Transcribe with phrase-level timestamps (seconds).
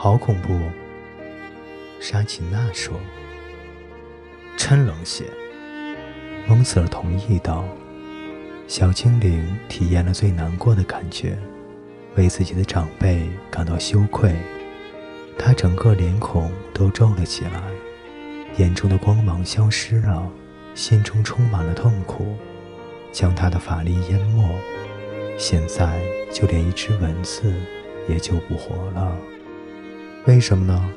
[0.00, 0.56] 好恐怖。
[1.98, 2.94] 沙琪娜说
[4.56, 5.24] ：“真冷血。”
[6.46, 7.64] 蒙瑟尔同意道
[8.68, 11.36] ：“小精灵体验了最难过的感觉，
[12.14, 14.32] 为自己的长辈感到羞愧。
[15.36, 17.60] 他整个脸孔都皱了起来，
[18.56, 20.30] 眼中的光芒消失了，
[20.76, 22.36] 心中充满了痛苦，
[23.10, 24.48] 将他的法力淹没。
[25.36, 26.00] 现在
[26.32, 27.52] 就连一只蚊子
[28.08, 29.18] 也救不活了。
[30.28, 30.90] 为什么呢？”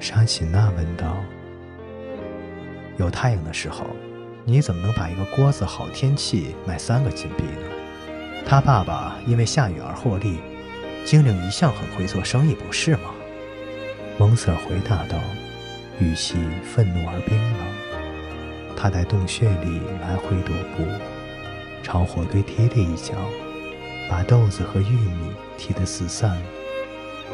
[0.00, 1.22] 沙琪娜问道
[2.96, 3.84] ：“有太阳的时候，
[4.46, 7.68] 你怎么能把一个锅子好天气卖三个金币呢？
[8.46, 10.38] 他爸爸因为下雨而获利，
[11.04, 13.10] 精灵一向很会做生意，不是吗？”
[14.18, 15.18] 蒙瑟尔回答道，
[16.00, 17.66] 语气愤怒而冰冷。
[18.74, 20.84] 他在洞穴里来回踱步，
[21.82, 23.14] 朝火堆踢了一脚，
[24.08, 26.40] 把豆子和玉米踢得四散。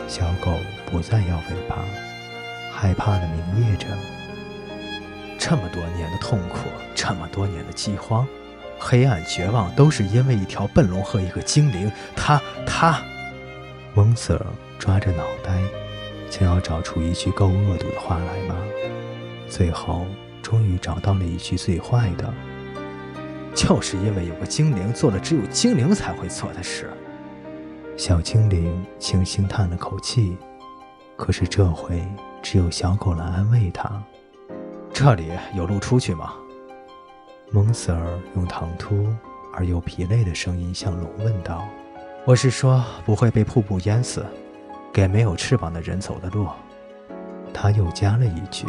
[0.07, 0.53] 小狗
[0.87, 1.77] 不再摇尾巴。
[2.73, 3.87] 害怕的鸣咽着。
[5.39, 8.27] 这么多年的痛苦，这么多年的饥荒，
[8.79, 11.91] 黑暗绝望，都是因为一条笨龙和一个精灵。
[12.15, 13.03] 他，他。
[13.95, 14.47] 蒙瑟尔
[14.79, 15.61] 抓着脑袋，
[16.31, 18.55] 想要找出一句够恶毒的话来吗。
[19.49, 20.07] 最后，
[20.43, 22.33] 终于找到了一句最坏的：
[23.55, 26.93] 就是因为有个精灵做了只有精灵才会做的事。
[27.99, 30.39] 小精灵轻轻叹了口气，
[31.17, 32.01] 可是这回。
[32.41, 34.01] 只有小狗来安慰他。
[34.93, 36.35] 这里有路出去吗？
[37.51, 39.13] 蒙瑟尔用唐突
[39.53, 41.65] 而又疲累的声音向龙问道
[42.25, 44.25] ：“我是说，不会被瀑布淹死，
[44.93, 46.47] 给没有翅膀的人走的路。”
[47.53, 48.69] 他又加了一句：“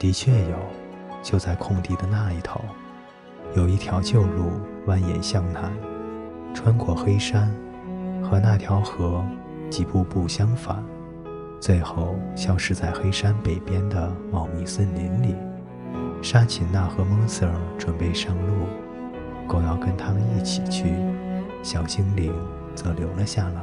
[0.00, 0.56] 的确有，
[1.22, 2.58] 就在空地的那一头，
[3.54, 4.52] 有一条旧路
[4.86, 5.70] 蜿蜒向南，
[6.54, 7.54] 穿过黑山，
[8.22, 9.24] 和那条河
[9.70, 10.82] 几步步相反。”
[11.60, 15.34] 最后消失在黑山北边的茂密森林里。
[16.22, 18.66] 沙琴娜和蒙瑟尔准备上路，
[19.46, 20.92] 狗要跟他们一起去，
[21.62, 22.32] 小精灵
[22.74, 23.62] 则留了下来。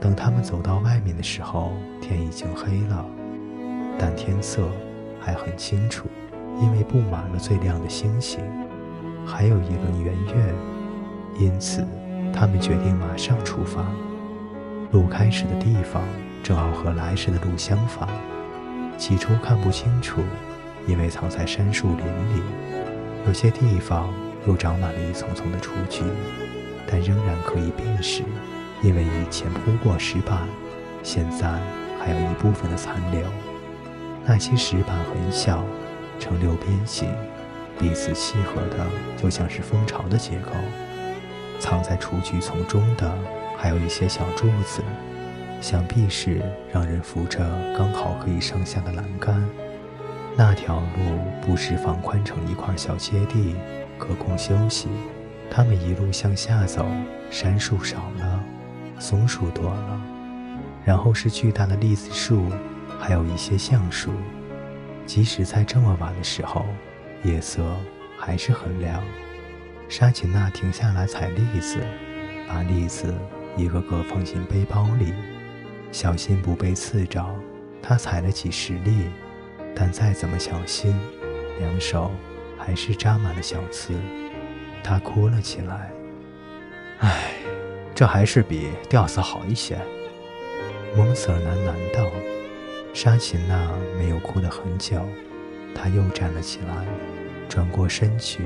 [0.00, 3.04] 等他们走到外面的时候，天已经黑了，
[3.98, 4.62] 但天色
[5.20, 6.06] 还很清楚，
[6.58, 8.40] 因为布满了最亮的星星，
[9.26, 10.54] 还有一轮圆月。
[11.38, 11.86] 因此，
[12.32, 13.84] 他们决定马上出发。
[14.92, 16.02] 路开始的地方。
[16.42, 18.08] 正好和来时的路相反，
[18.96, 20.22] 起初看不清楚，
[20.86, 22.42] 因为藏在杉树林里。
[23.26, 24.08] 有些地方
[24.46, 26.02] 又长满了一丛丛的雏菊，
[26.90, 28.22] 但仍然可以辨识，
[28.82, 30.48] 因为以前铺过石板，
[31.02, 31.46] 现在
[32.00, 33.20] 还有一部分的残留。
[34.24, 35.62] 那些石板很小，
[36.18, 37.06] 呈六边形，
[37.78, 38.86] 彼此契合的
[39.18, 40.52] 就像是蜂巢的结构。
[41.60, 43.16] 藏在雏菊丛中的
[43.56, 44.82] 还有一些小柱子。
[45.60, 46.40] 想必是
[46.72, 47.38] 让人扶着
[47.76, 49.46] 刚好可以上下的栏杆。
[50.34, 53.54] 那条路不时放宽成一块小阶地，
[53.98, 54.88] 可供休息。
[55.50, 56.86] 他们一路向下走，
[57.30, 58.42] 杉树少了，
[58.98, 60.00] 松树多了，
[60.82, 62.46] 然后是巨大的栗子树，
[62.98, 64.12] 还有一些橡树。
[65.04, 66.64] 即使在这么晚的时候，
[67.22, 67.62] 夜色
[68.16, 69.02] 还是很亮。
[69.90, 71.78] 沙琴娜停下来采栗子，
[72.48, 73.12] 把栗子
[73.56, 75.12] 一个个放进背包里。
[75.90, 77.26] 小心不被刺着，
[77.82, 79.10] 她采了几十粒，
[79.74, 80.96] 但再怎么小心，
[81.58, 82.12] 两手
[82.56, 83.92] 还是扎满了小刺。
[84.80, 85.90] 她哭了起来。
[87.00, 87.32] 唉，
[87.92, 89.76] 这还是比吊死好一些。
[90.96, 92.08] 蒙瑟喃喃道。
[92.92, 95.04] 沙琴娜没有哭得很久，
[95.74, 96.86] 她又站了起来，
[97.48, 98.44] 转过身去，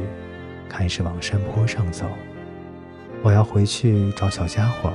[0.68, 2.06] 开始往山坡上走。
[3.22, 4.92] 我要回去找小家伙。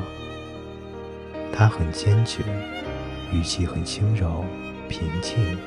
[1.52, 2.44] 他很坚决，
[3.34, 4.46] 语气很轻柔、
[4.88, 5.58] 平静，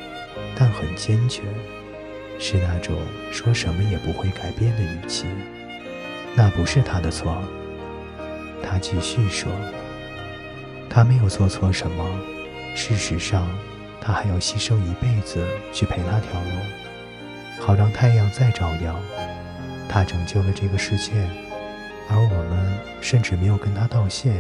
[0.56, 1.42] 但很坚决，
[2.38, 2.96] 是那种
[3.30, 5.26] 说什么也不会改变的语气。
[6.34, 7.36] 那不是他的错。
[8.62, 9.52] 他继续说
[10.88, 12.06] ：“他没有做错什么。
[12.74, 13.46] 事实上，
[14.00, 16.52] 他还要牺牲一辈子去陪那条龙，
[17.60, 18.98] 好让太阳再照耀。
[19.92, 21.12] 他拯救了这个世界，
[22.08, 24.32] 而我们甚至没有跟他道谢。”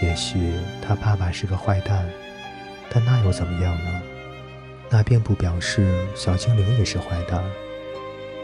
[0.00, 2.08] 也许他爸爸是个坏蛋，
[2.88, 4.02] 但那又怎么样呢？
[4.90, 7.42] 那并不表示小精灵也是坏蛋，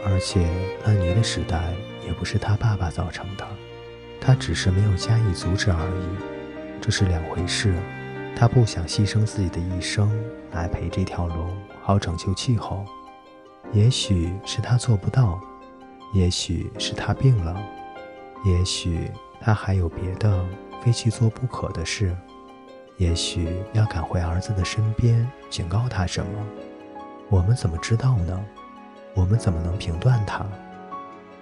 [0.05, 0.45] 而且
[0.85, 1.73] 安妮的时代
[2.05, 3.47] 也不是他爸爸造成的，
[4.19, 7.73] 他只是没有加以阻止而已，这是两回事。
[8.35, 10.11] 他不想牺牲自己的一生
[10.51, 12.85] 来陪这条龙，好拯救气候。
[13.71, 15.39] 也许是他做不到，
[16.13, 17.55] 也许是他病了，
[18.45, 19.09] 也许
[19.39, 20.45] 他还有别的。
[20.83, 22.17] 非去做不可的事，
[22.97, 26.31] 也许要赶回儿子的身边，警告他什么？
[27.29, 28.43] 我们怎么知道呢？
[29.13, 30.43] 我们怎么能评断他？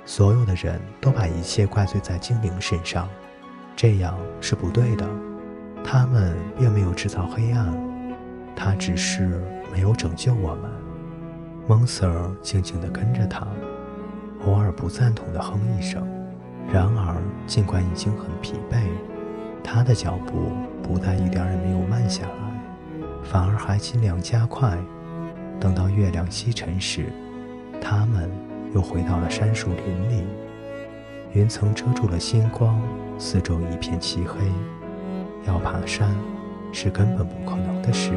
[0.06, 3.08] 所有的人都把一切怪罪在精灵身上，
[3.78, 5.08] 这样是不对的。
[5.86, 7.74] 他们并没有制造黑暗，
[8.58, 10.70] 他只是没有拯救我们。
[11.66, 13.48] 蒙 Sir 静静地跟着他，
[14.46, 16.08] 偶尔不赞同地哼一声。
[16.72, 17.16] 然而，
[17.48, 18.78] 尽管已经很疲惫，
[19.64, 20.52] 他的脚步
[20.84, 24.78] 不但一点也没有慢下来，反而还尽量加快。
[25.60, 27.08] 等到月亮西沉时，
[27.82, 28.30] 他们
[28.74, 30.28] 又回到了杉树林里。
[31.34, 32.82] 云层遮住了星光，
[33.18, 34.40] 四周一片漆黑。
[35.48, 36.16] 要爬山
[36.72, 38.12] 是根本不可能的事。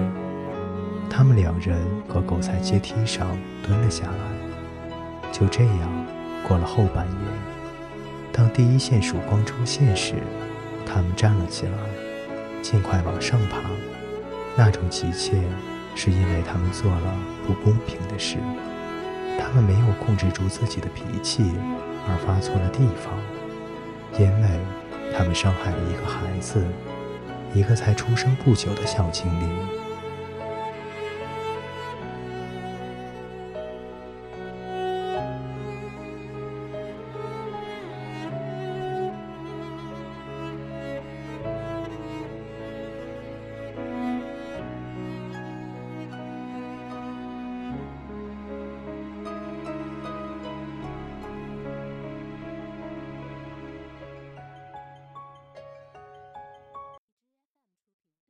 [1.08, 1.78] 他们两人
[2.08, 3.26] 和狗在阶梯上
[3.66, 4.41] 蹲了下来。
[5.32, 6.06] 就这样
[6.46, 7.16] 过了后半夜。
[8.32, 10.14] 当第一线曙光出现时，
[10.86, 11.72] 他们站了起来，
[12.62, 13.58] 尽快往上爬。
[14.54, 15.42] 那种急切，
[15.94, 18.36] 是因为他们做了不公平的事。
[19.40, 21.52] 他们没有控制住自己的脾气，
[22.06, 23.14] 而发错了地方，
[24.20, 24.48] 因为
[25.16, 26.62] 他们伤害了一个孩子。
[27.54, 29.81] 一个才出生不久的小精灵。